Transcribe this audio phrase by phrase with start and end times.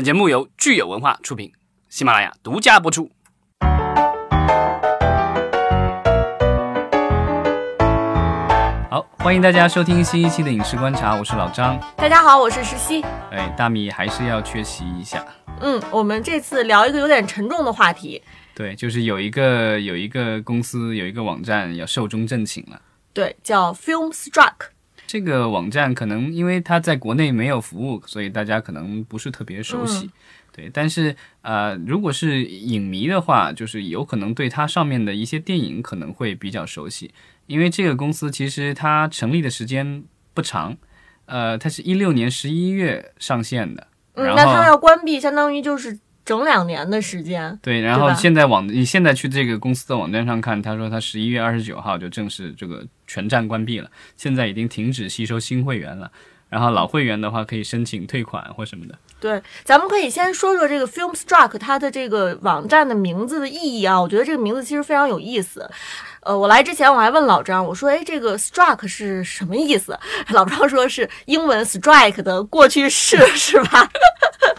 [0.00, 1.52] 本节目由聚友文化出品，
[1.90, 3.10] 喜马拉雅独家播出。
[8.88, 11.78] 好，欢迎大家收听新一期的影视观察，我是老张。
[11.98, 13.02] 大家好，我是石溪。
[13.30, 15.22] 哎，大米还是要缺席一下。
[15.60, 18.22] 嗯，我们这次聊一个有点沉重的话题。
[18.54, 22.80] 对，就是有一个有一个公司有一个网站要寿终正寝了。
[23.12, 24.70] 对，叫 Filmstruck。
[25.10, 30.08] 这个网站可能因为它在国内没有服务，所以大家可能不是特别熟悉。
[30.52, 37.10] 对，但是呃，如果是影迷的话，就是有可能对它上面的一些电影可能会比较熟悉。
[37.48, 40.76] 因为这个公司其实它成立的时间不长，
[41.26, 47.58] 呃，它是一六年十一月上线的，嗯，那它要关闭，相当于就是整两年的时间。
[47.60, 56.12] 对，然后现在网你现在去这个公司的网站上看，他说他十一月二十九号就正式这个全站关闭了，现在已经停止吸收新会员了，
[56.48, 58.96] 然后老会员的话可以申请退款或什么的。
[59.18, 65.68] 对，咱们可以先说说这个 Filmstruck 它的这个网站的名字的意义啊，我觉得这个名字其实非常有意思。
[66.22, 69.98] 呃，我来之前我还问老张，我说，哎，这个 struck 是什么意思？
[70.30, 73.90] 老张说是英文 strike 的过去式，是吧？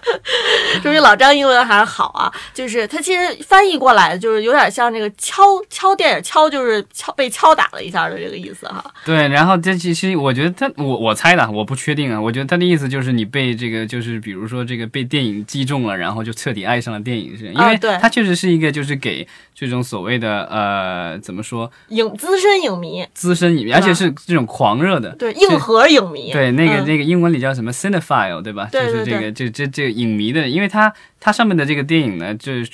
[0.82, 2.32] 说明老张英文还是好啊。
[2.54, 8.84] 就是他其实翻译过来就是有点像那个敲敲电影敲，就是敲被敲打了一下的这个意思哈。
[9.06, 12.20] 对，然后这其实我觉得他我我猜的，我不确定啊。
[12.20, 21.72] 我觉得他的意思就是你被这个就是比如说这个被电影击中了，然后就彻底爱上了电影，是因为他确实是一个就是给这种所谓的呃怎么说。
[21.90, 28.70] 影资深影迷，资深影迷，而且是这种狂热的，对硬核影迷，对那个那个英文里叫什么 cinephile，对吧？
[28.72, 32.70] 就是这个这这这个影迷的，因为它它上面的这个电影呢，就是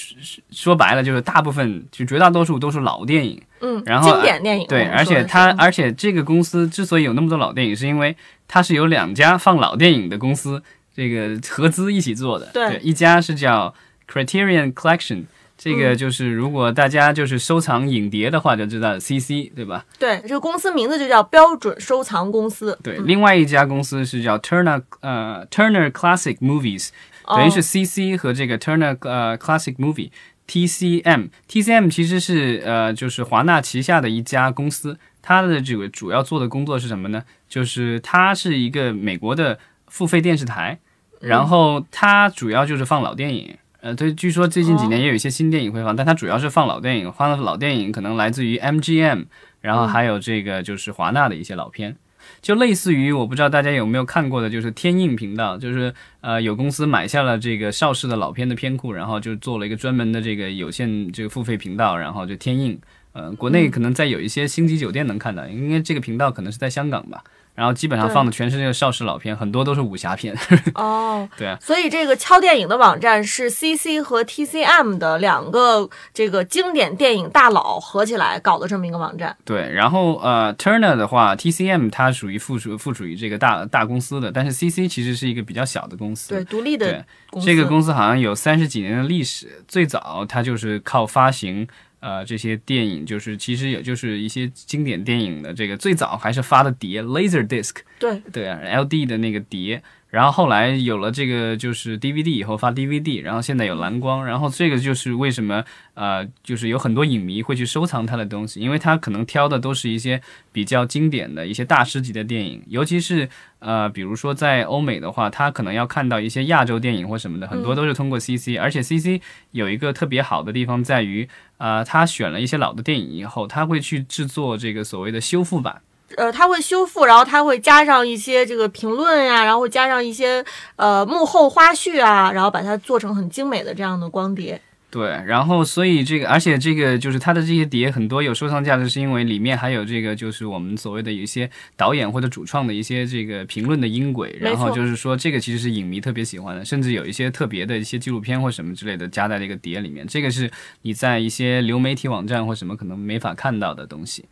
[0.51, 8.15] 说白了就是大部分就绝大多数都是老电影，嗯，然后经典电影，对，而且它而且这个公司之所以有那么多老电影，是因为
[8.47, 10.61] 它是有两家放老电影的公司
[10.95, 13.73] 这个合资一起做的，对，一家是叫
[14.11, 15.23] Criterion Collection。
[15.57, 19.83] 这个就是，如果大家就是收藏影碟的话，就知道 CC 对吧？
[19.97, 22.77] 对，这个公司名字就叫标准收藏公司。
[22.83, 26.89] 对，另外一家公司是叫 Turner 呃 Turner Classic Movies，
[27.25, 30.11] 等于是 CC 和这个 Turner 呃 Classic Movie
[30.47, 37.23] TCM TCM 其实是呃就是华纳旗下的一家公司，它的这个主要做的工作是什么呢？
[37.49, 39.57] 就是它是一个美国的
[39.87, 40.79] 付费电视台，
[41.19, 43.57] 然后它主要就是放老电影。
[43.79, 49.25] 呃，对，据说最近几年也有一些新电影会放，但它主要是放老电影，放的老电影可能来自于 MGM，
[49.61, 51.95] 然后还有这个就是华纳的一些老片，
[52.41, 62.79] 就类似于我不知道大家有没有看过的，就是天映频道，就是呃有公司买下了这个邵氏的老片的片库，然后就做了一个专门的这个有线这个付费频道，然后就天映，
[63.13, 67.23] 呃，国内可能在有一些星级酒店能看到，因为这个频道可能是在香港吧。
[67.57, 70.37] 然后基本上放的全是那个邵氏老片，很多都是武侠片。
[70.75, 71.57] 哦，对啊。
[71.59, 79.35] 所以这个敲电影的网站是 CC 和 TCM 的两个这个经典电影大佬合起来搞的这么一个网站。
[79.43, 87.47] 对，然后呃，Turner 的话，TCM 它属于附属附属于这个大大公司的，但是 CC 其实是一个比较小的公司，对，独立的公司。
[87.47, 91.67] 这个公司好像有三十几年的历史，最早它就是靠发行。
[91.99, 99.81] 呃，这些电影就是其实也就是一些经典电影的这个最早还是发的碟，laser disc，对对啊，LD 的那个碟。
[100.17, 105.63] 然后后来有了这个就是 DVD 以后发 DVD，然后现在有蓝光，然后这个就是为什么
[105.93, 110.19] 呃就是有很多影迷会去收藏他的东西，因为他可能挑的都是一些
[110.51, 113.29] 比较经典的一些大师级的电影，尤其是
[113.59, 121.29] 呃比如说在欧美的话，他可能要看到一些亚洲电影或什么的，很多都是通过 CC，而且 CC 有一个特别好的地方在于，
[121.59, 125.83] 呃他选了一些老的电影以后，他会去制作这个所谓的修复版。
[126.15, 130.43] 呃，他会修复，然后他会加上一些这个评论呀，然后加上一些
[130.77, 134.61] 呃幕后花絮啊，然后把它做成很精美的这样的光碟。
[134.89, 150.49] 对，然后所以这个，而且这个就是它的这些碟很多有收藏价值，是因为里面还有这个就是我们所谓的一些导演或者主创的一些这个评论的音轨，然后就是说这个其实是影迷特别喜欢的，甚至有一些特别的一些纪录片或什么之类的加在这个碟里面，这个是
[150.83, 154.23] 你在一些流媒体网站或什么可能没法看到的东西。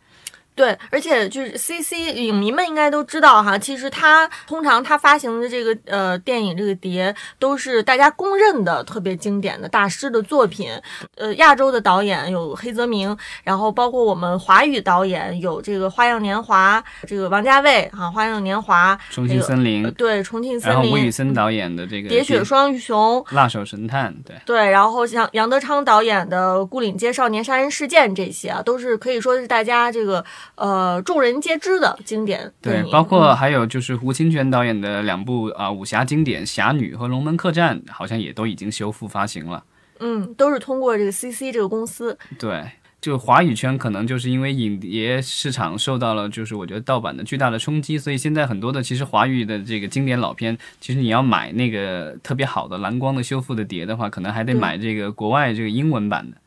[0.56, 10.70] 对，而且就是 C C 影迷们应该都知道哈，其实他通常他发行的这个呃电影这个碟都是大家公认的特别经典的大师的作品。
[11.16, 13.14] 呃，亚洲的导演有黑泽明，
[13.44, 18.96] 然后包括我们华语导演有这个《花样年华》，这个王家卫哈，《花样年华》。
[19.14, 19.90] 重庆森林。
[19.92, 20.80] 对，重庆森林。
[20.80, 23.22] 然后吴宇森导演的这个《喋血双雄》。
[23.34, 24.14] 辣手神探。
[24.24, 24.36] 对。
[24.46, 30.24] 对，然后像杨德昌导演的《牯岭街少年杀人事件》这些啊，都是可以说是大家这个。
[30.54, 39.64] 呃众人皆知的经典，，对包括还有就是胡清泉导演的两部啊、武侠经典《侠女》和《龙门客栈》，好像也都已经修复发行了。
[39.98, 42.18] 嗯，都是通过这个 CC 这个公司。
[42.38, 42.64] 对，
[43.00, 56.36] 就华语圈可能就是因为影碟市场受到了就是我觉得盗版的巨大的冲击，所以现在很多的其实华语的这个经典老片，其实你要买那个特别好的蓝光的修复的碟的话，可能还得买这个国外这个英文版的。
[56.36, 56.40] 嗯，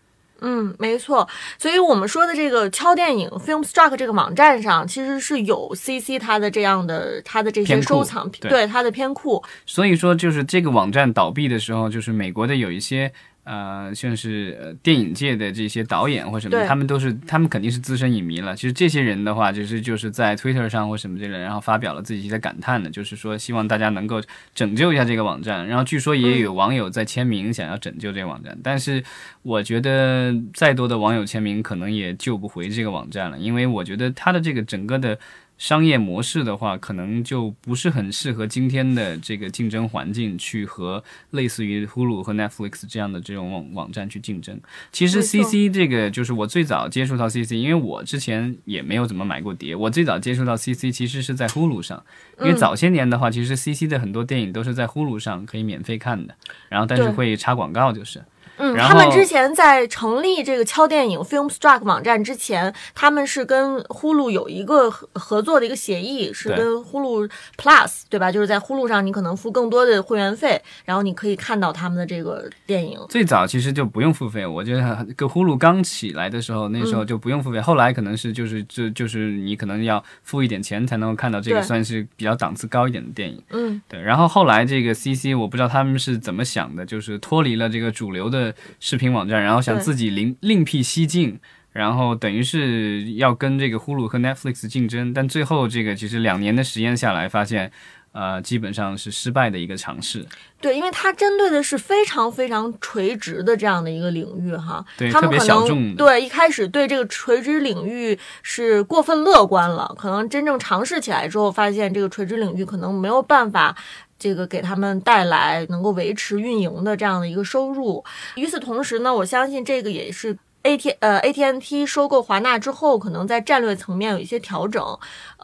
[0.78, 1.28] 没错。
[1.58, 9.44] 所以我们说的这个敲电影 Filmstruck 这个网站上，其实是有 CC 它的这样的它的这些收藏，对对它的片库。
[9.66, 13.12] 所以说，就是这个网站倒闭的时候，就是美国的有一些
[13.44, 18.56] 呃，像是呃电影界的这些导演或什么他们都是他们肯定是资深影迷了。
[18.56, 24.22] 其实这些人的话，就是就是在 Twitter 上或什么之类的，然后发表了自己的感叹的，就是说希望大家能够
[24.54, 25.66] 拯救一下这个网站。
[25.68, 29.04] 然后据说也有网友在签名想要拯救这个网站，但是
[29.42, 35.18] 我觉得再多的网友签名可能也救不回这个网站了，因为我觉得它的这个整个的。
[35.60, 44.60] 商业模式的话，可能就不是很适合今天的这个竞争环境去和类似于 Hulu 和 Netflix 这样的这种网网站去竞争。
[44.92, 52.04] 其实 CC 这个就是我最早接触到 CC，因为我之前也没有怎么买过碟，我最早接触到 CC 其实是在 Hulu 上，
[52.40, 56.34] 因为嗯早些年的话，其实 CC 的很多电影都是在 Hulu 上可以免费看的，
[56.70, 58.20] 然后但是会插广告，就是。
[58.20, 58.26] 嗯，
[58.60, 68.30] 然他们之前在成立这个敲电影 Filmstruck 网站之前，他们是跟呼噜有一个合合作的一个协议，是跟呼噜 Plus 对吧？
[68.32, 73.00] 就是在呼噜上你可能付更多的会员费，然后你可以看到他们的这个电影。
[73.08, 77.62] 最早其实就不用付费，我觉得跟呼噜刚起来的时候，那时候就不用付费。
[77.62, 83.42] 后来可能是就是就就是你可能要付一点钱才能够看到这个算是比较档次高一点的电影。
[83.52, 88.49] 嗯，对，然后后来这个 CC 我不知道他们是怎么想的，就是脱离了这个主流的
[88.80, 91.40] 视频网站，然后想自己另另辟蹊径。
[91.72, 97.72] 然后等于是要跟这个呼噜和 Netflix 竞争，但最后这个其实两年的实验下来，发现，
[98.12, 100.26] 呃，基本上是失败的一个尝试。
[100.60, 113.78] 对，因为它针对的是非常非常垂直的这样的一个领域哈，他们可能小众对一开始对这个垂直领域是过分乐观了，可能真正尝试起来之后，发现这个垂直领域可能没有办法。
[114.20, 118.04] 这个给他们带来能够维持运营的这样的一个收入。
[118.36, 120.38] 与此同时呢，我相信这个也是
[120.70, 124.84] A T 呃 A T N T 收购华纳之后，可能在战略层面有一些调整。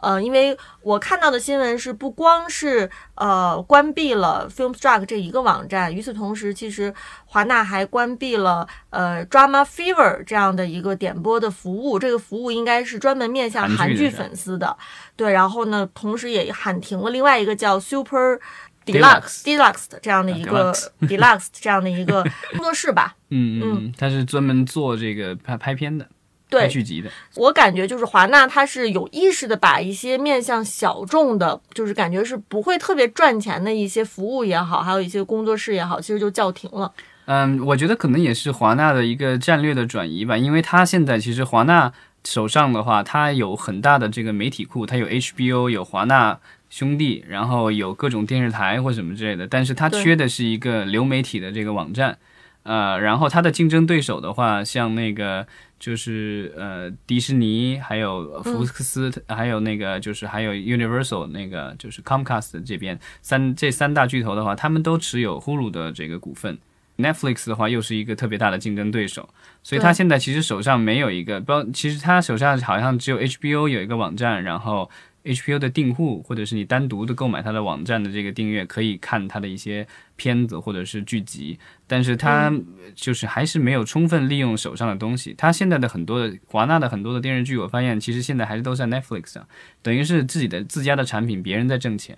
[0.00, 6.94] 呃，因为我看到的新闻是，不光是呃关闭了 Filmstruck 这一个网站，与此同时，其实
[7.24, 11.98] 华纳还关闭了呃 Drama Fever 这样的一个点播的服务。
[11.98, 14.76] 这个服务应该是专门面向韩剧粉丝的。
[15.16, 18.38] 对，然后呢，同时也喊停了另外一个叫 Super。
[18.86, 20.72] Deluxe Deluxe 的这样的一个
[21.02, 22.22] Deluxe 这样的一个
[22.52, 26.10] 工作室吧， 嗯嗯嗯，他是专门做这个拍拍片的，拍
[26.48, 27.10] 对，剧集的。
[27.34, 36.92] 我感觉就是华纳，它是有意识的把一些面向小众的，就是感觉是不会特别赚钱的一些服务也好，还有一些工作室也好，其实就叫停了。
[37.24, 41.92] 嗯，我觉得可能也是华纳的一个战略的转移吧，因为它现在其实华纳
[42.24, 46.38] 手上的话，它有很大的这个媒体库，它有 HBO，有华纳
[46.70, 52.18] 兄弟，然后有各种电视台或什么之类的，但是它缺的是一个流媒体的这个网站。
[52.62, 55.46] 呃，然后它的竞争对手的话，像那个
[55.78, 66.58] 就是呃迪士尼，还有福克斯，还有那个就是还有 Universal 那个就是 Comcast 这边三这三大巨头的话，他们都持有 Hulu 的这个股份。
[66.98, 69.28] Netflix 的话又是一个特别大的竞争对手，
[69.62, 74.90] 所以他现在其实手上没有一个，包，其实他手上好像只有 HBO 有一个网站，然后
[75.26, 82.52] HBO 的订户或者是你单独的购买它的网站的这个订阅，可以看它的一些片子或者是剧集，但是它
[82.94, 85.34] 就是还是没有充分利用手上的东西。
[85.36, 89.46] 它现在的很多的华纳的很多的电视剧，我发现其实现在还是都在 Netflix 上，
[89.82, 92.16] 等于是自己的自家的产品，别人在挣钱。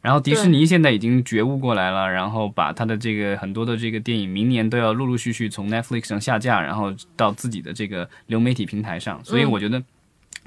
[0.00, 9.18] 然后迪士尼现在已经觉悟过来了，然后把它的这个很多的这个电影明年都要陆陆续续从 Netflix 上下架，然后到自己的这个流媒体平台上。
[9.24, 9.82] 所以我觉得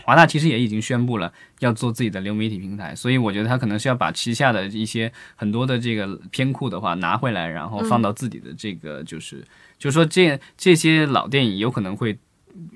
[0.03, 9.43] 华纳其实也已经宣布了要做自己的流媒体平台，所以我觉得他可能是要把旗下的一些很多的这个片库的话拿回来，然后放到自己的这个就是，
[9.77, 12.17] 就是说这这些老电影有可能会。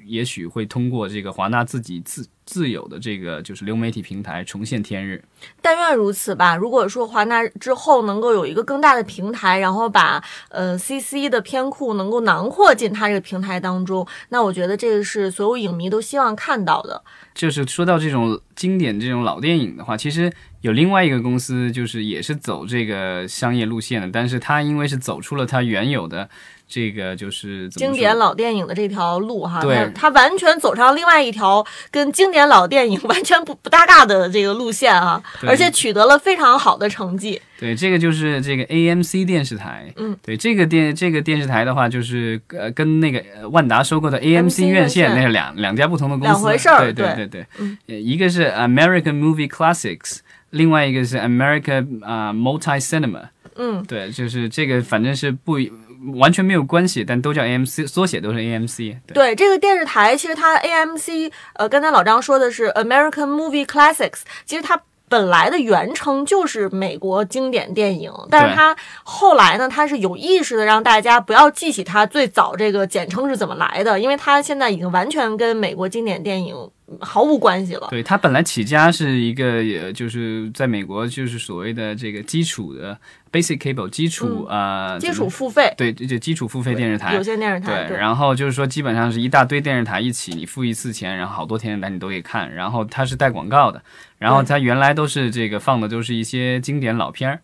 [0.05, 5.23] 也许会通过这个华纳自己自自有的这个就是流媒体平台重现天日。
[5.61, 6.55] 但愿如此吧。
[6.55, 17.03] 如果说华纳之后能够有一个更大的平台，然后把呃 CC 的片库能够囊括进它这个平台当中，那我觉得这个是所有影迷都希望看到的。
[17.33, 26.29] 就是说到这种经典这种老电影的话，其实有另外一个公司，就是也是走这个商业路线的，但是它因为是走出了它原有的
[26.71, 37.39] 这个就是经典老电影的这条路哈，对它它完全走上另外一条跟经典典老电影 完全不不搭嘎的这个路线啊，而且取得了非常好的成绩。
[37.59, 39.93] 对，这个就是这个 AMC 电视台。
[39.97, 47.45] 嗯，对，这个电这个电视台的话，就是呃跟那个呃万达收购的 AMC 院院线线那是两两家不同的公司，两回事儿对对对
[47.85, 50.19] 对一个是 American Movie Classics，
[50.51, 53.25] 另外一个是 America 啊、Multi Cinema。
[53.55, 55.59] 嗯，对，就是这个，反正是不
[56.15, 58.97] 完全没有关系，但都叫 AMC，缩写都是 AMC。
[59.07, 64.81] 对对，这个电视台其实它 AMC，呃，刚才老张说的是 American Movie Classics，其实它。
[65.11, 76.55] 本来的原称就是美国经典电影，但是它后来呢，它是有意识的让大家不要记起它最早这个简称是怎么来的，因为它现在已经完全跟美国经典电影
[77.01, 77.87] 毫无关系了。
[77.89, 82.95] 对，它本来起家是一个，也，就是在美国就是所谓的这个基础的
[83.31, 87.23] basic cable 基础啊、呃基础付费对，就基础付费电视台有。
[87.23, 92.53] 线电视台，对，然后就是说，基本上是一大堆电视台一起，你付一次钱，然后好多电视台你都可以看。
[92.53, 93.81] 然后它是带广告的，
[94.17, 97.39] 然后它原来都是这个放的都是一些经典老片儿。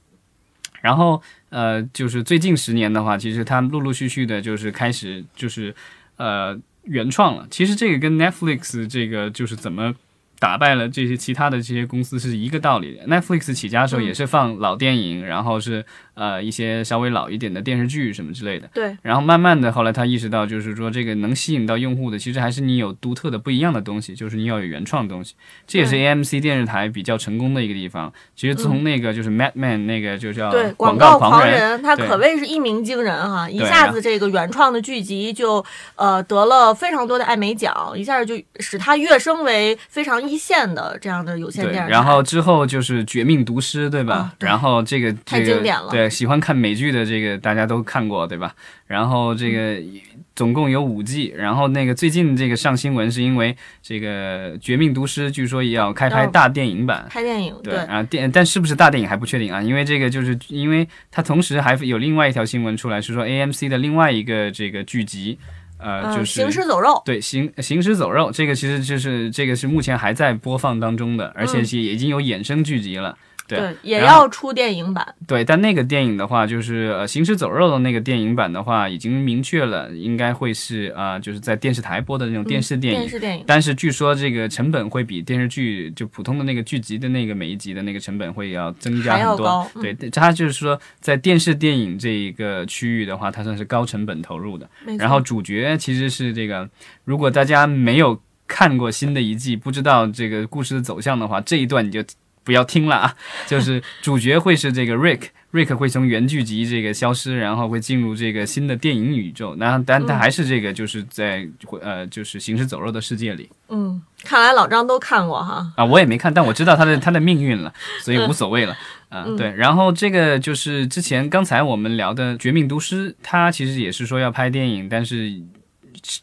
[0.81, 5.73] 然后呃，就是最近十年的话，其实它陆陆续续的，就是开始就是
[6.17, 7.47] 呃原创了。
[7.49, 9.93] 其实这个跟 Netflix 这个就是怎么
[10.39, 12.99] 打败了这些其他的这些公司是一个道理。
[13.07, 18.69] Netflix 起家的时候也是放老电影，然后是呃一些稍微老一点的电视剧什么之类的。
[18.73, 25.35] 对然后慢慢的，后来他意识到，就是说这个能吸引到用户的，其实还是你有独特的、不一样的东西，就是你要有原创的东西。
[25.65, 28.11] 这也是 AMC 电视台比较成功的一个地方。
[28.35, 35.63] 其实从那个就是 Mad Men 那个就叫对，广告狂人，他可谓是一鸣惊人哈、一下子这个原创的剧集就
[35.95, 41.87] 呃得了非常多的艾美奖，一下就使他跃升为非常一线的这样的有线，电视台。
[41.89, 44.33] 然后之后就是《绝命毒师》，对吧？
[44.39, 48.53] 然后这个太这个经典了对，喜欢看美剧的这个大家都看过，对吧？
[48.85, 50.01] 然后这个嗯
[50.35, 57.07] 总共有五季，然后那个最近这个上新闻是因为这个《绝命毒师》据说也要开拍大电影版。
[57.09, 65.39] 拍电影，对，然后电，但是不是大电影还不确定啊，因为这个就是因为它同时还有另外一条新闻出来，是说 AMC 的另外一个这个剧集，
[65.79, 73.17] 呃，嗯，就是行尸走肉，对，行行尸走肉，这个其实就是这个是目前还在播放当中的，而且嗯是已经有衍生剧集了。
[73.47, 75.15] 对对，也要出电影版。
[75.25, 82.99] 对，但那个电影的话，就是呃，行尸走肉的那个电影版的话，已经明确了，应该会是啊、呃就是在电视台播的那种电视电影。
[82.99, 89.65] 电视电影，但是据说这个成本会比电视剧就普通的那个剧集的那个每一集的那个成本会要增加很多。
[89.81, 94.69] 对，它就是说在电视电影这一个区域的话，它算是高成本投入的。
[94.97, 96.69] 然后主角其实是这个，
[97.05, 102.03] 如果大家没有看过新的一季，不知道这个故事的走向的话，这一段你就
[102.47, 103.13] 不要听了啊。
[103.45, 109.55] 就是主角会是这个 Rick，Rick 会从原剧集这个消失，然后会进入这个新的电影宇宙。
[109.55, 111.45] 那但他嗯还是这个就是在
[111.81, 115.73] 呃就是行尸走肉的世界里嗯，看来老张都看过哈。
[115.75, 118.73] 啊，我也没看，但我知道他的 他的命运了，所以无所谓了。
[119.09, 125.33] 啊，嗯对，然后这个就是之前刚才我们聊的《绝命毒师》，他其实也是说要拍电影，但是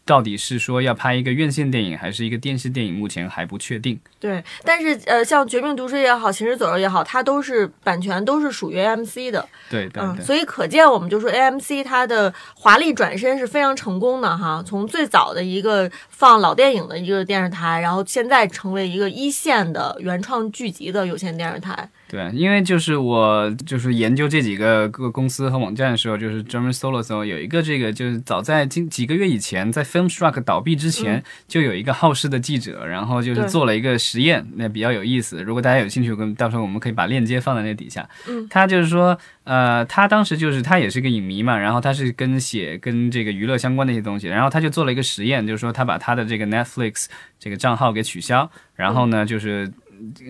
[0.04, 3.98] 到底是说要拍一个院线电影还是一个电视电影，目前还不确定。
[4.18, 21.88] 对，但是呃，像《绝命毒师》也好，《行尸走肉》也好，它都是版权都是属于 AMC 的，嗯，对对对，所以可见我们就说 AMC 它的华丽转身是非常成功的哈，从最早的一个放老电影的一个电视台，然后现在成为一个一线的原创剧集的有线电视台。
[22.08, 35.42] 对，因为就是我就是研究这几个各个公司和网站的时候，就是专门搜了搜，有一个这个就是早在今几个月以前，在 Filmstruck 倒闭之前，就有一个好事的记者，然后就是做了一个实验，那比较有意思。
[35.42, 38.08] 如果大家有兴趣，跟到时候我们可以把链接放在那底下。
[38.28, 47.06] 嗯，他就是说，呃，他当时就是他也是个影迷嘛，然后他是跟写跟这个娱乐相关的一些东西，然后他就做了一个实验，就是说他把他的这个 Netflix
[47.40, 49.72] 这个账号给取消，然后呢就是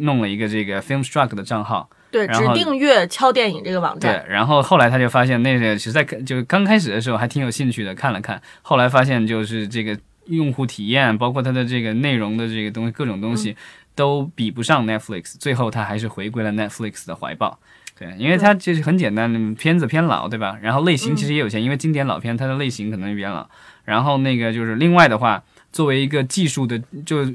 [0.01, 1.89] 弄了一个这个 Filmstruck 的账号。
[2.11, 13.57] 对，然后只订阅敲电影这个网站对站。，然后后来他就发现那个其实在就刚开始的时候还挺有兴趣的，看了看，后来发现就是这个用户体验，包括它的这个内容的这个东西，各种东西
[13.97, 17.59] 都比不上 Netflix，最后他还是回归了 Netflix 的怀抱。
[17.97, 20.59] 对，因为它就是很简单，片子偏老，对吧？
[20.61, 23.49] 然后类型其实也有限，因为经典老片它的类型可能比较老。
[23.85, 25.43] 然后那个就是另外的话，
[25.75, 27.27] 作为一个技术的，就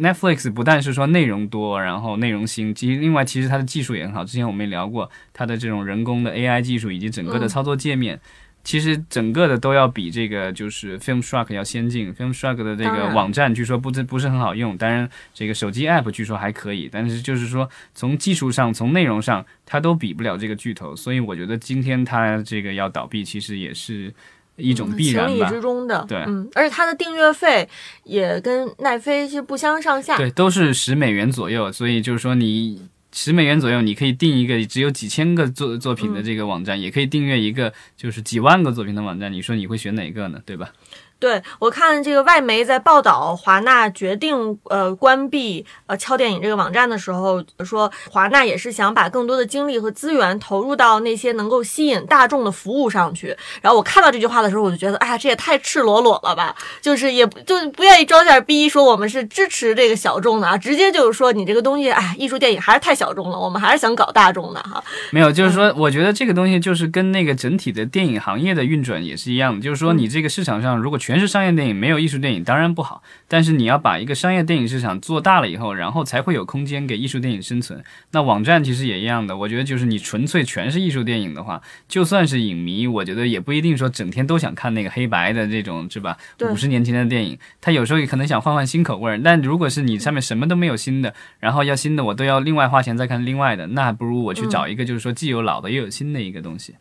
[0.00, 4.24] Netflix 不但是说内容多，然后内容新，其实另外其实它的技术也很好。
[4.24, 8.20] 之前我们也聊过它的这种人工的 AI 技术以及整个的嗯操作界面，
[8.64, 12.12] 其实整个的都要比这个就是 Filmstruck 要先进。
[12.12, 20.96] Filmstruck 的这个网站据说不是不是很好用，当然这个手机 App 据说还可以，但是就是说从技术上、从内容上，它都比不了这个巨头。
[20.96, 24.12] 所以我觉得今天它这个要倒闭，其实也是。
[24.56, 25.30] 一种必然吧。
[25.30, 27.68] 情理之中的，对嗯，而且它的订阅费
[28.04, 30.16] 也跟奈飞其实不相上下。
[30.16, 39.32] 对，都是十美元左右，所以就是说你十美元左右，你可以订一个只有几千个作作品的这个网站，也可以订阅一个就是几万个作品的网站。
[39.32, 40.40] 你说你会选哪个呢？
[40.44, 40.72] 对吧？
[41.18, 53.36] 对我看这个外媒在报道华纳决定呃关闭呃敲电影这个网站的时候，说华纳也是想把更多的精力和资源投入到那些能够吸引大众的服务上去。
[53.62, 56.54] 然后我看到这句话的时候，我就觉得，哎呀，这也太赤裸裸了吧！
[56.82, 64.82] 就是也不就不愿意装下逼，说我们是支持这个小众的啊，直接就是说你这个东西，哎，艺术电影还是太小众了，我们还是想搞大众的哈。
[65.10, 73.00] 没有，就是说，我觉得这个东西就是跟那个整体的电影行业的运转也是一样的，就是说，你这个市场上如果全是商业电影，没有艺术电影，当然不好。
[73.28, 77.80] 但是你要把一个商业电影市场做大了以后，然后才会有空间给艺术电影生存。
[78.10, 86.18] 那网站其实也一样的，我觉得就是你纯粹全是艺术电影的话，就算是影迷，我觉得也不一定说整天都想看那个黑白的这种，是吧？
[86.36, 89.20] 对五十年前的电影，他有时候也可能想换换新口味儿。
[89.22, 96.74] 但如果是你上面什么都没有新的，然后要新的我都要另外花钱再看另外的，那还不如我去找一个就是说既有老的又有新的一个东西。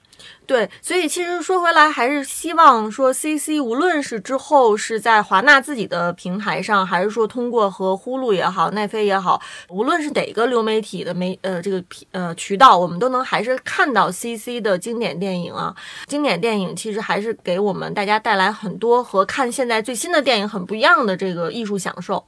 [0.48, 15.75] 对，所以其实说回来，还是希望说 CC 无论是之后是在华纳自己的平台上，还是说通过和呼噜也好、奈飞也好，无论是哪个流媒体的媒呃这个呃渠道，我们都能还是看到 CC 的经典电影啊。
[16.05, 22.24] 经典电影其实还是给我们大家带来很多和看现在最新的电影很不一样的这个艺术享受。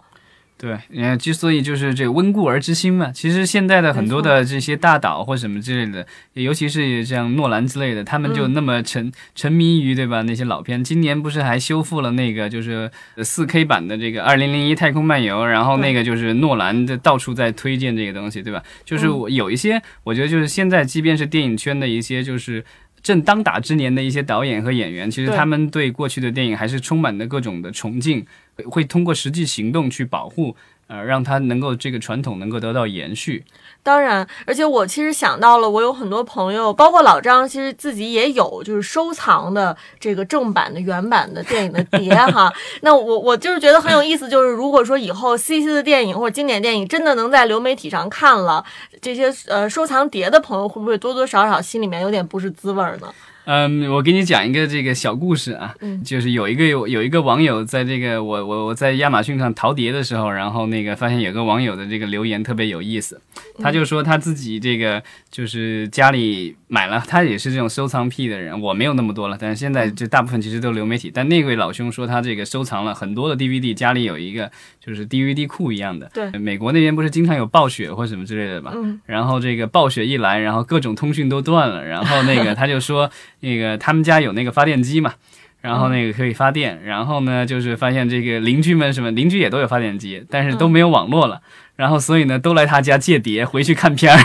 [0.58, 10.84] 对，呃，之所以就是这个温故而知新嘛，其实现在的很多的这些大导或什么之类的，尤其是像诺兰之类的，他们就那么沉、沉迷于对吧那些老片。
[10.84, 12.90] 今年不是还修复了那个就是
[13.24, 18.64] 四 K 版的这个《二零零一太空漫游》，然后那个就是诺兰的到处在推荐这个东西，对吧？
[18.84, 22.66] 就是我有一些，我觉得就是现在即便是电影圈的一些就是。
[23.04, 28.26] 正当打之年的一些导演和演员，其实他们对过去的电影还是充满了各种的崇敬，
[28.66, 30.56] 会通过实际行动去保护，
[30.88, 33.44] 呃，让它能够这个传统能够得到延续。
[33.84, 42.52] 当然，而且我其实想到了，我有很多朋友，包括老张，其实自己也有就是收藏的这个正版的原版的电影的碟哈。
[42.82, 48.66] 那我我就是觉得很有意思，就是如果说以后 CC 的电影或者经典电影真的能在流媒体上看了，
[49.02, 53.14] 这些呃收藏碟的朋友会不会多多少少心里面有点不是滋味呢？
[53.48, 56.04] 嗯，我给你讲一个这个小故事啊，嗯。
[56.04, 63.22] 就是有一个有有一个网友在这个我我我在亚马逊上淘碟的时候，然后那个发现有个网友的这个留言特别有意思，
[63.60, 74.52] 他就说他自己这个就是家里买了，他也是这种收藏癖的人，我没有那么多了，但是现在就大部分其实都流媒体，但那位老兄说他这个收藏了很多的 DVD，家里有一个
[74.86, 76.30] 就是 DVD 库一样的，对。
[76.38, 79.00] 美国那边不是经常有暴雪或什么之类的吧，嗯。
[79.06, 85.14] 然后这个暴雪一来，然后各种通讯都断了，然后那个他就说，那个他们家有那个发电机嘛，
[85.62, 91.42] 然后那个可以发电，然后呢就是发现这个邻居们什么邻居也都有发电机，但是都没有网络了，
[91.76, 94.20] 然后所以呢都来他家借碟回去看片儿，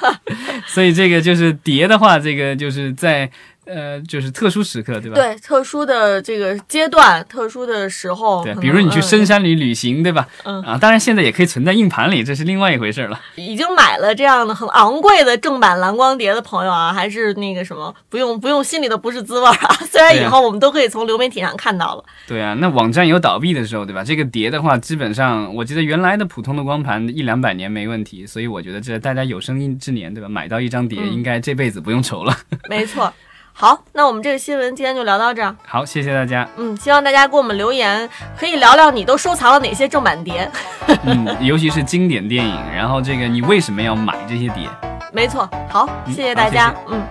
[0.66, 3.30] 所以这个就是碟的话，这个就是在
[3.64, 5.14] 呃就是特殊时刻，对吧？
[5.14, 10.26] 对，特殊的这个阶段、特殊的时候，对，比如你去深山里旅行，对吧？
[10.44, 13.20] 嗯啊，当然现在也可以存在硬盘里，这是另外一回事了。
[13.36, 19.74] 已经买了这样的很昂贵的正版蓝光碟的朋友啊，还是那个什么，不用不用心里的不是滋味儿啊。
[19.88, 24.02] 虽然以后我们都可以从流媒体上看到了，对啊，那网站有倒闭的时候，对吧？
[24.02, 30.28] 这个碟的话，基本上我记得原来的普通的光盘一两百年没问题，所以我觉得这大家有生之年，对吧？
[30.28, 32.36] 买到一张碟，嗯应该这辈子不用愁了。
[32.68, 33.12] 没错。
[33.54, 35.54] 好，那我们这个新闻今天就聊到这儿。
[35.66, 36.48] 好，谢谢大家。
[36.56, 40.50] 嗯，希望大家给我们留言，可以聊聊你都收藏了哪些正版碟。
[41.04, 44.68] 嗯，尤其是经典电影，然后这个你为什么要买这些碟？
[45.12, 46.68] 没错，好，嗯谢谢大家。
[46.68, 47.02] 好谢嗯。